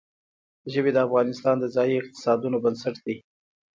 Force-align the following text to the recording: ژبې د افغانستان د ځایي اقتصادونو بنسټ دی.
ژبې 0.73 0.91
د 0.93 0.97
افغانستان 1.07 1.55
د 1.59 1.65
ځایي 1.75 1.95
اقتصادونو 1.97 2.57
بنسټ 2.63 2.95
دی. 3.05 3.15